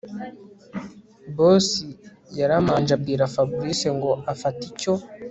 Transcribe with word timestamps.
Boss 1.35 1.67
yaramanje 2.39 2.91
abwira 2.97 3.31
Fabric 3.33 3.79
ngo 3.97 4.11
afate 4.31 4.61
icyo 4.71 4.93